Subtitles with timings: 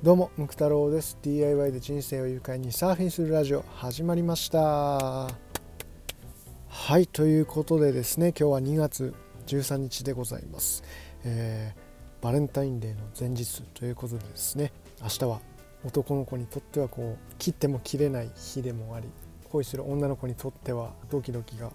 [0.00, 1.18] どうもムク太郎です。
[1.22, 4.60] DIY で人生を愉快にサーフィンするラジオ始まりました。
[4.60, 5.28] は
[6.98, 9.12] いということでですね今日は2月
[9.48, 10.84] 13日でございます、
[11.24, 14.72] えー、バレンタインデーの前日ということでですね
[15.02, 15.40] 明日は
[15.84, 19.08] 男の子にとってはこう切っても切れない日でもあり
[19.50, 21.72] 恋する女の子にとってはドキドキが、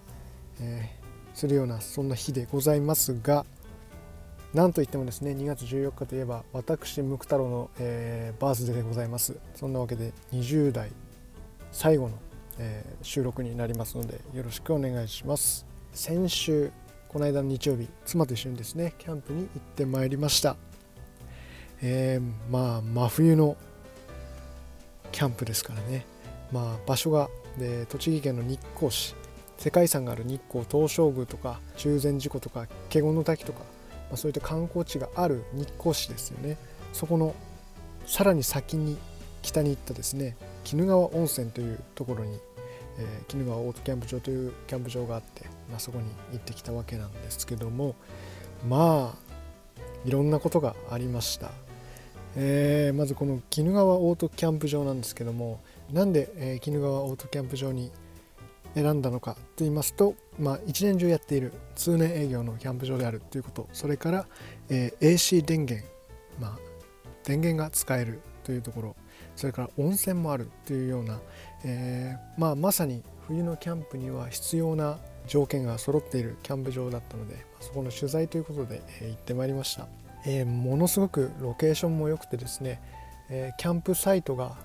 [0.62, 3.44] えー、するようなそんな日でございますが
[4.54, 9.36] なんといってもですね2月14日といえば私ムク太郎の、えー、バースデーでございます。
[9.56, 10.92] そんなわけで20代
[11.72, 12.18] 最後の、
[12.58, 15.66] えー、収録になりますのでよろしくお願いします。
[15.92, 16.70] 先週
[17.08, 20.56] この間の日曜日妻と一緒にですねキャンプに行ってまいりました、
[21.82, 23.56] えー、まあ真冬の
[25.10, 26.06] キャンプですからね。
[26.52, 27.28] まあ場所が
[27.58, 29.16] で栃木県の日光市。
[29.58, 33.60] 世界遺産がある日光東照宮とか中禅寺湖とか華厳の滝とか
[34.14, 36.56] ま、そういった観光地がある日光市ですよね。
[36.92, 37.34] そこの
[38.06, 38.96] さらに先に
[39.42, 40.36] 北に行ったですね
[40.72, 42.38] 鬼怒川温泉というところに、
[42.98, 47.96] えー、鬼怒川オートキャンプ場というキャンプ場があって、まあ、そこに行ってきたわけなんですけども
[48.68, 51.50] まあいろんなことがありました、
[52.36, 55.60] えー、まずこの鬼怒川オートキャンプ場なんですけども
[55.92, 57.90] なんで、えー、鬼怒川オートキャンプ場に
[58.74, 64.26] 選んだのかと言いますと、まあ、一年中やっている通年営業のキャンプ場であるということそれから、
[64.68, 65.86] えー、AC 電源、
[66.40, 66.58] まあ、
[67.24, 68.96] 電源が使えるというところ
[69.36, 71.20] それから温泉もあるというような、
[71.64, 79.88] えー、まあ、まさに冬のキャンプには必要な条件が揃っているキャンプ場だったのでそこの取材ということで、えー、行ってまいりました、
[80.26, 82.80] え、ものすごくロケーションも良くてですね、
[83.30, 84.56] えキャンプサイトが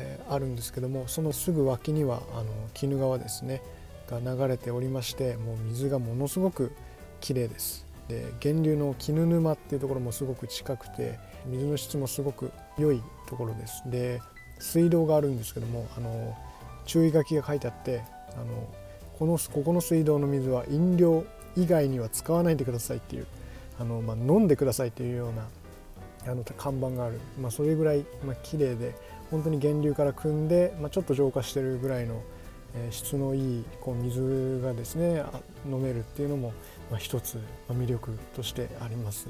[0.00, 2.44] えあるんですけどもそのすぐ脇にはあの
[2.82, 3.62] 鬼怒川ですね
[4.08, 6.72] が流れておりましてもう水がものすごく
[7.20, 7.86] 綺麗です。
[8.08, 13.82] で源流の絹沼っていうところもすごく近くて水の質もすごく良いところです。
[13.86, 14.20] で
[14.58, 16.36] 水道があるんですけどもあの
[16.86, 18.02] 注意書きが書いてあって
[18.34, 18.68] あの
[19.18, 21.24] このここの水道の水は飲料
[21.56, 23.26] 以外には使わないでくださいっていう
[23.78, 25.46] あの、まあ、飲んでくださいというような
[26.26, 28.94] あの看板がある、まあ、それぐらい、まあ綺麗で
[29.30, 32.20] 本当に源流から汲んで、まあ、ちょっと浄化してるぐらいの、
[32.74, 35.22] えー、質のいいこう水がですね
[35.66, 36.52] 飲めるっていうのも、
[36.90, 39.28] まあ、一つ、まあ、魅力としてあります。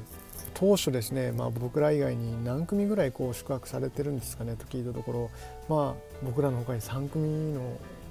[0.55, 5.31] 当初ですね、まあ、僕ら以外に何組ぐらいこう宿泊されてるんですかねと聞いたところ、
[5.69, 7.61] まあ、僕らの他に3組の、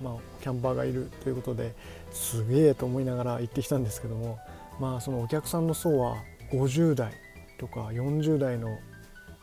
[0.03, 1.73] まあ、キャンパーがいるということで
[2.11, 4.40] すげえと思いながら行ってきたんですけども、
[4.79, 6.17] まあ、そのお客さんの層は
[6.51, 7.13] 50代
[7.59, 8.80] とか40代の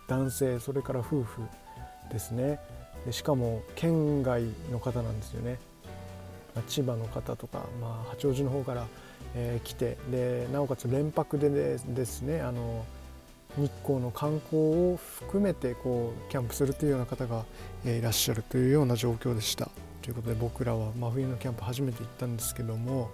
[0.08, 1.42] 男性それから夫婦
[2.10, 2.58] ですね
[3.04, 5.58] でしかも県外の方なんですよね
[6.68, 8.86] 千葉の方とか、まあ、八王子の方から、
[9.34, 12.84] えー、来てでなおかつ連泊でですねあの
[13.56, 17.44] 日光の観光を含めてこうキャンプするというような方が、
[17.84, 19.68] えー、いらっしゃるというような状況でした。
[20.02, 23.10] ということで僕らは真冬のキャンプ初めて行ったんですけども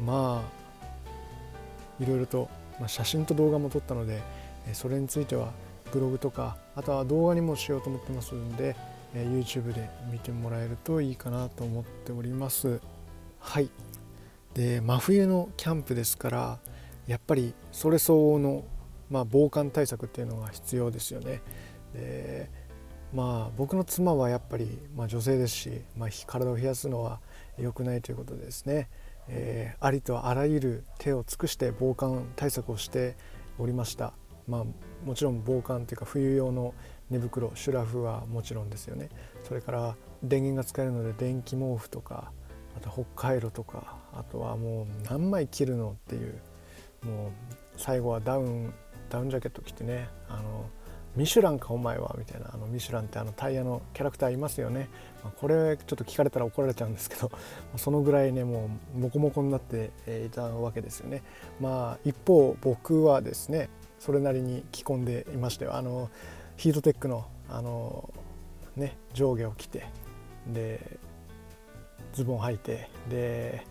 [0.00, 2.48] まあいろいろと、
[2.78, 4.22] まあ、写真と動画も撮ったので
[4.72, 5.52] それについては
[5.92, 8.76] ブログとかあとは動画にもしようと思ってますんで、
[9.14, 12.80] YouTube で見てもらえるといいかなと思っております。
[13.38, 13.68] はい。
[14.54, 16.58] で真冬のキャンプですから
[17.06, 18.64] やっぱりそれ相応の、
[19.10, 21.40] まあ、防寒対策っていうのが必要ですよね。
[21.94, 22.50] で
[23.12, 27.20] まあ僕の妻はやっぱり、まあ、女性ですし、まあ、体を冷やすのは
[27.58, 28.88] 良くないということですね、
[29.28, 33.16] えー、ありとあらゆる手を尽くして防寒対策をして
[33.58, 34.12] おりました。
[34.48, 34.64] まあ、
[35.04, 36.74] もちろん防寒というか冬用の
[37.10, 39.08] 寝袋シュラフはもちろんですよね。
[39.44, 42.32] それから電源が使えるので電気毛布とか
[42.76, 46.40] あと北海道とかあとはもう何枚着るのっていう
[47.04, 47.30] もう
[47.76, 48.72] 最後はダウン
[49.10, 50.68] ダウンジャケット着てねあの
[51.16, 54.88] ミシュランかお前はみたいなあのミシュランってあのタイヤのキャラクターいますよね、
[55.22, 57.30] まあ、これちょっと聞かれたら怒られちゃうんですけど
[57.76, 59.90] そのぐらいねもうモコモコになって
[60.26, 61.22] いたわけですよね。
[61.60, 63.68] まあ一方僕はですね
[63.98, 66.10] それなりに着込んでいましたよあの
[66.56, 68.12] ヒートテックのあの、
[68.76, 69.86] ね、上下を着て
[70.46, 70.98] で
[72.12, 73.64] ズボン履いてで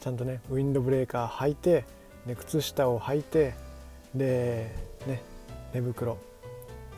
[0.00, 1.84] ちゃんとねウィンドブレーカー履いて
[2.26, 3.54] で靴下を履いて
[4.14, 4.74] で、
[5.06, 5.20] ね、
[5.74, 6.16] 寝袋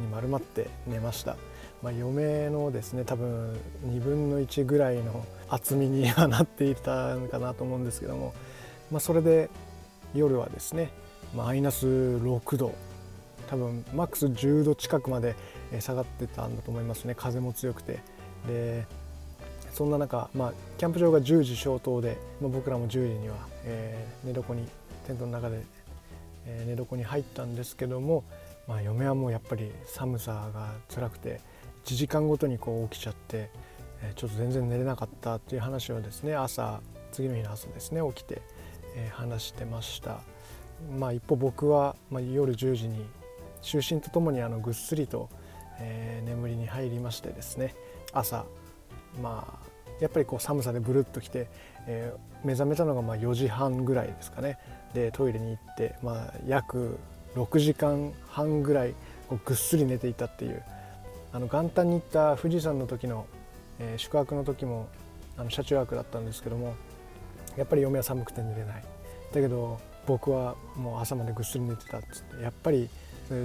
[0.00, 1.36] に丸まって寝ました、
[1.82, 8.34] まあ、嫁のですね多分2分の1ぐらいの厚みにはなっていたのかなと思うんですけども、
[8.90, 9.50] まあ、それで
[10.14, 10.90] 夜はですね
[11.34, 12.74] マイナス6度
[13.48, 15.34] 多分マックス10度近くまで
[15.80, 17.14] 下がってたんだと思いますね。
[17.14, 18.00] 風も強くて。
[18.46, 18.86] で
[19.72, 24.68] そんな中、まあ、キャンプ場が10時消灯で、まあ、僕らも10時には、えー、寝床に
[25.06, 25.62] テントの中で、
[26.46, 28.24] えー、寝床に入ったんですけども
[28.67, 31.41] まあ、嫁はもうやっぱり寒さが辛くて
[31.85, 33.50] 1時間ごとにこう起きちゃって、
[34.17, 36.81] ちょっと全然寝れなかったっていう話をですね朝
[37.12, 38.43] 次の日の朝ですね起きて、
[38.97, 40.20] え話してました。
[40.99, 43.06] まあ、一方僕は、ま、夜10時に
[43.62, 45.29] 就寝とともにあのぐっすりと、
[45.79, 47.75] え、眠りに入りましてですね
[48.12, 48.44] 朝
[49.23, 51.49] まあやっぱりこう寒さでブルッときて、
[51.87, 52.12] え、
[52.44, 54.59] 目覚めたのがまあ4時半ぐらいですかね
[54.94, 56.99] でトイレに行って、まあ、約
[57.34, 58.94] 6時間半ぐらい
[59.29, 60.62] こうぐっすり寝ていたっていう。
[61.34, 63.26] あの元旦に行った富士山の時の、
[63.79, 64.88] えー、宿泊の時も
[65.38, 66.75] あの車中泊だったんですけども
[67.56, 68.84] やっぱり嫁は寒くて寝れない。
[69.32, 72.88] だけど僕はもう朝までぐっすり寝てたっつってやっぱり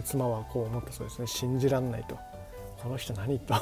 [0.03, 1.27] 妻はこう思ったそうですね。
[1.27, 2.17] 信じらんないと。
[2.81, 3.53] この人何と。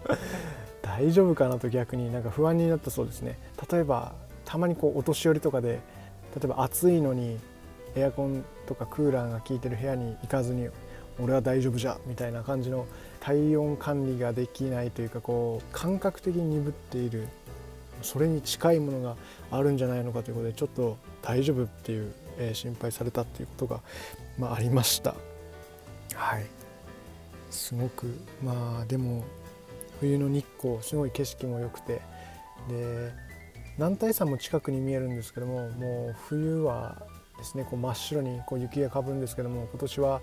[0.82, 3.38] 大丈夫かなと逆になんか不安になったそうですね。
[3.70, 4.14] 例えば
[4.44, 5.80] たまにこうお年寄りとかで
[6.34, 7.38] 例えば暑いのに
[7.96, 10.68] エアコンとかクーラーが効いてる部屋に行かずに
[11.18, 12.86] 俺は大丈夫じゃみたいな感じの
[13.20, 17.26] 体温管理ができないというかこう感覚的に鈍っている
[18.02, 19.16] それに近いものが
[19.50, 23.80] あるんじゃないのかということでちょっと大丈夫っていう、えー、心配されたっていうことが、
[24.38, 25.14] まあ、ありました。
[26.14, 26.46] はい。
[27.50, 28.06] すごく
[28.44, 29.24] まあでも
[30.00, 32.00] 冬の日光すごい景色も良くて。
[32.68, 33.12] で
[33.78, 37.02] 男体山も近くに見えるんですけどももう冬は
[37.38, 40.20] ですねこう真っ白にこう雪がかぶるんですけども今年は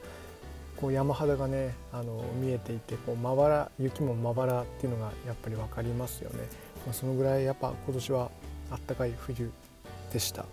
[0.78, 6.40] こう山肌がねあの見えていてこうまばら雪もまばらっていうのがやっぱり分かりますよね、
[6.86, 8.32] まあ、そのぐらいやっぱ今年は
[8.72, 9.52] あったかい冬
[10.12, 10.46] でした。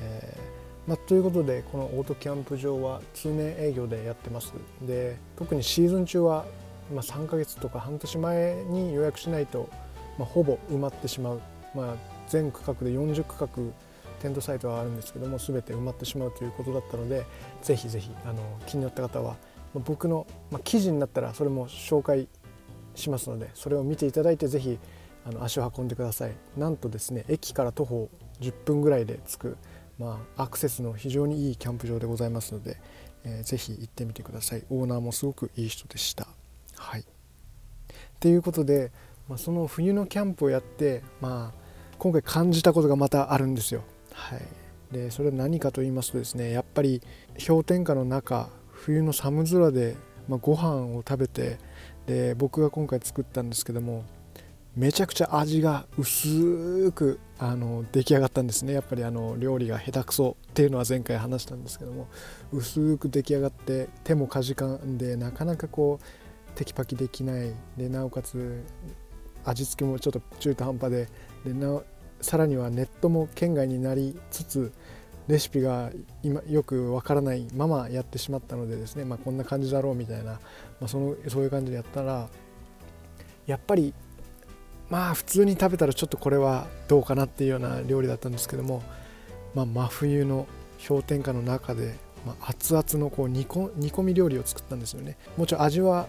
[0.00, 4.52] えーまあ、ということでこのオートキャンプ場は通年営業でやってます。
[4.82, 6.44] で特にシーズン中は、
[6.92, 9.70] まあ、3ヶ月とか半年前に予約しないと、
[10.18, 11.40] まあ、ほぼ埋まってしまう、
[11.74, 11.96] まあ、
[12.28, 13.48] 全区画で40区画
[14.24, 17.26] テントサイトはあるんですけども全て埋まってしまうということだったので
[17.60, 19.36] ぜひぜひあの気になった方は
[19.74, 22.26] 僕の、まあ、記事になったらそれも紹介
[22.94, 24.78] しますのでそれを見ていただいてぜひ
[25.26, 26.32] あの足を運んでください。
[26.56, 28.08] なんとですね駅から徒歩
[28.40, 29.56] 10分ぐらいで着く、
[29.98, 32.78] まあ、アクセスの非常にいいキャンプ場でございますので、
[33.24, 34.64] えー、ぜひ行ってみてください。
[34.70, 36.28] オーナーもすごくいい人でした。
[36.76, 37.04] はい。
[38.20, 38.90] ということで、
[39.28, 41.64] まあ、その冬のキャンプをやって、まあ、
[41.98, 43.82] 今回感じたことがまたあるんですよ。
[44.14, 44.40] はい。
[44.92, 47.02] でそれは何かと言いますとですねやっぱり
[47.46, 49.96] 氷点下の中冬の寒空で、
[50.28, 51.58] まあ、ご飯を食べて
[52.06, 54.04] で僕が今回作ったんですけども
[54.76, 58.72] めちゃくちゃ味が薄くあの出来上がったんですね。
[58.72, 62.08] やっぱりあの料理が下手くそっていうのは前回話したんですけども
[62.52, 67.52] 薄く出来上がって手もかじかんでなかなかこうテキパキできない。
[67.76, 68.64] でなおかつ
[69.44, 71.08] 味付けもちょっと中途半端で
[71.44, 71.80] でな
[72.24, 74.72] さらにはネットも圏外になりつつ
[75.28, 75.90] レシピが
[76.22, 80.40] 今よくわからないままやってしまったのでですね、まあ、こんな感じだろうみたいな、ま
[80.86, 82.28] あ、そのそういう感じでやったら
[83.46, 83.92] やっぱり
[84.88, 88.82] まあ普通に食べたらちょっとこれはどうかなっていうような料理だったんですけども、
[89.54, 90.46] まあ、真冬の
[90.88, 91.94] 氷点下の中で、
[92.26, 95.18] まあ、熱々のこう煮込み料理を作ったんですよね。
[95.36, 96.06] もちろん味は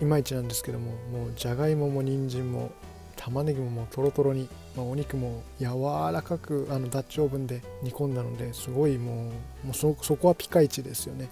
[0.00, 2.72] いまいちなんですけどももうじゃがいもも人参も
[3.14, 5.66] 玉ねぎももうトロトロに、まあ、お肉も柔
[6.12, 9.30] らかくあのダッチオーブンで煮込んだのですごいも
[9.64, 11.30] うもうそこはピカイチですよね。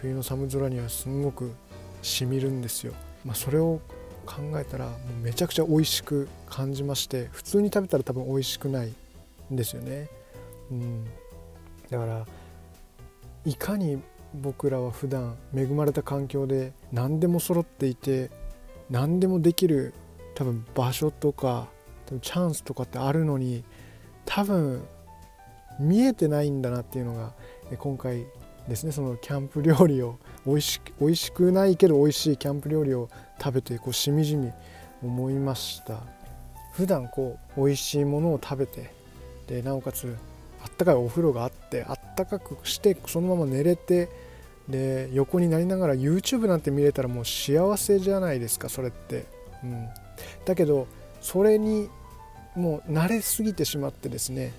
[0.00, 1.52] 冬の寒空にはすごく
[2.00, 2.94] しみるんですよ、
[3.24, 3.80] まあ、それを
[4.24, 8.94] 考えたらもうめちゃくちゃ美味しく感じまして普通に食べたら多分美味しくない
[9.52, 10.08] んですよね。
[10.70, 11.04] うん、
[11.90, 12.26] だから
[13.44, 14.00] いかに
[14.34, 18.30] 僕らは普段恵まれた環境で何でも揃っていて
[18.88, 19.92] 何でもできる
[20.34, 21.68] 多分場所とか
[22.20, 23.64] チャンスとかってあるのに
[24.24, 24.82] 多分
[25.78, 27.32] 見えてないんだなっていうのが
[27.78, 28.26] 今回
[28.68, 34.50] ですねそのキャンプ料理を美味し美味しくないけど美味しいキャンプ料理を食べてこうしみじみ
[35.02, 36.20] 思いました。
[36.72, 38.92] 普段こう美味しいものを食べて
[39.46, 40.16] でなおかつ
[40.62, 44.08] あったかいお風呂があってあったかくしてそのまま寝れて
[44.68, 49.26] で横になりながら YouTube なんて見れたらもう幸せじゃないですかそれって、
[49.64, 49.88] うん、
[50.44, 50.86] だけど
[51.20, 51.88] それに
[52.56, 54.52] もう慣れすぎてしまってですね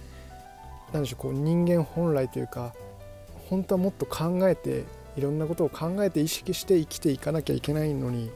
[0.93, 2.73] 何でしょうこう人間本来というか
[3.49, 4.85] 本当はもっと考えて
[5.17, 8.31] いろんなことを考えて意識して生きていかなきゃいけないのに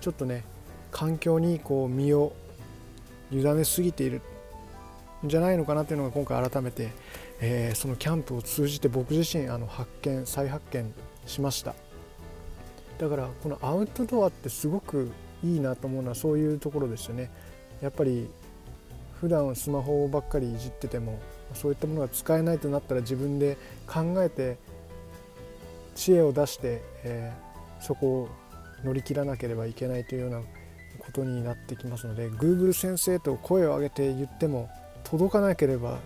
[0.00, 0.44] ちょっとね
[0.90, 2.32] 環境にこう身を
[3.30, 4.22] 委ねすぎている
[5.24, 6.90] んじゃないのかなというのが今回改めて、
[7.40, 10.92] えー、そのキャンプを通じて僕自身あの発見再発見
[11.26, 11.74] しました。
[12.98, 15.10] だからこのアウトドアってすごく
[15.44, 17.30] いいなと思うのはそういうところですよね。
[17.82, 18.28] やっぱり
[19.20, 21.18] 普段スマホばっかりいじってても
[21.54, 23.56] そういったものが使えないとなったら自分で
[23.86, 24.58] 考えて
[25.94, 28.28] 知恵を出して、えー、そこを
[28.84, 30.40] 乗り切らなければいけないというような
[30.98, 34.68] ことになってきますので Google 先生と声を上げて言っても
[35.04, 35.98] 届かなければ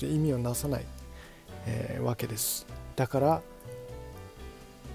[0.00, 0.84] 意味をなさない、
[1.66, 2.66] えー、わけです。
[2.94, 3.42] だから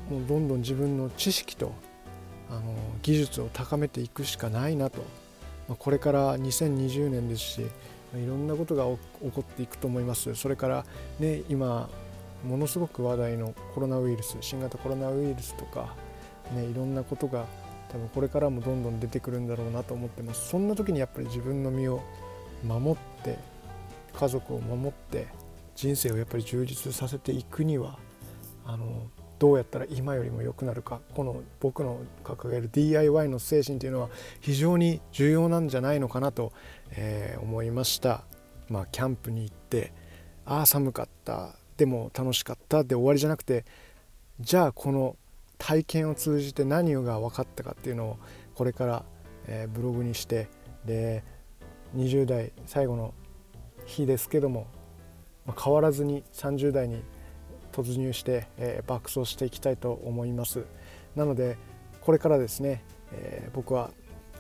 [0.10, 1.74] もうどんどん自分の知識と
[2.50, 5.04] あの技術を高めていくしかないなと、
[5.70, 7.68] ま、これから2020年ですしい
[8.28, 10.34] ろんなことが起こっていくと思います。
[10.36, 10.86] それから
[11.20, 11.90] ね今
[12.44, 15.96] ものすごく話題のコロナウイルス新型コロナウイルスとか、
[16.56, 17.46] ね、いろんなことが
[17.90, 20.50] 多分これからもどんどん出てくるんだろうなと思ってます。
[20.50, 22.02] そんな時にやっぱり自分の身を
[22.64, 23.38] 守って
[24.14, 25.28] 家族を守って
[25.76, 27.98] 人生をやっぱり充実させていくには
[28.66, 29.08] あの
[29.40, 34.10] どうやったら今よりも良くなるかこの僕の掲げる DIY の精神というのは
[34.42, 36.52] 非常に重要なんじゃないのかなと、
[36.92, 38.24] えー、思いました。
[38.70, 39.94] まあ、キャンプに行って
[40.46, 43.66] ああ寒かったでも楽しかったで終わりじゃなくて
[44.40, 45.16] じゃあこの
[45.58, 48.18] 体験を通じて何が分かったかっていうのを
[48.56, 49.06] これから、
[49.48, 50.50] えー、ブログにして
[50.86, 51.24] で
[51.96, 53.14] 20代最後の
[53.86, 54.68] 日ですけども、
[55.46, 57.04] まあ、変わらずに30代に
[57.72, 60.66] 突入して、えー、爆走していきたいと思います
[61.16, 61.58] なので
[62.02, 63.92] これからですね、えー、僕は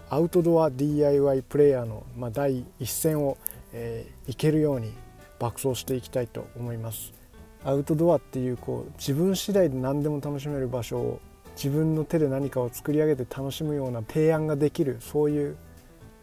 [0.09, 3.37] アウトドア DIY プレイヤーの、まあ、第一線を、
[3.73, 4.93] えー、いけるように
[5.39, 7.13] 爆走していきたいと思います
[7.63, 11.19] アウトドアっていうこう自分次第で何でも楽しめる場所を
[11.55, 15.57] 自分の手で何かを作り上げて楽しむような提案ができるそういう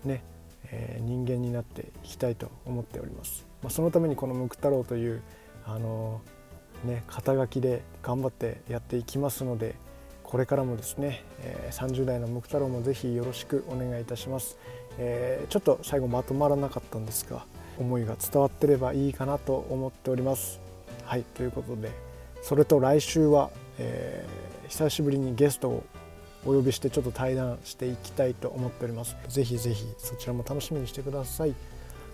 [0.05, 0.25] ね、
[0.71, 3.47] えー、人間になっていきたいと思っております。
[3.63, 5.23] まあ、そのためにこのムク太郎という
[5.67, 6.23] あの
[6.85, 9.75] ね肩書きで頑張ってやっていきますので
[10.23, 14.59] これからもですね、え、30代のムク太郎もぜひよろしくお願いいたします、
[14.99, 17.45] え、ちょっと最後まとまらなかったんですが
[17.79, 20.61] 思いが伝わってればいいかなと思っております。
[21.05, 21.91] はいということで
[22.43, 25.85] それと来週は、えー、久しぶりにゲストを
[26.45, 29.17] お呼びしてちょっと対談していきたいと思っております。
[29.29, 31.55] ぜひぜひそちらも楽しみにしてください。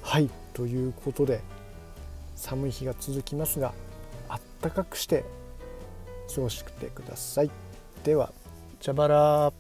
[0.02, 1.40] はいということで
[2.34, 3.72] 寒い日が続きますが
[4.62, 5.24] 暖かくして
[6.32, 7.50] 過ごしてください。
[8.04, 8.32] では
[8.80, 9.52] じゃばら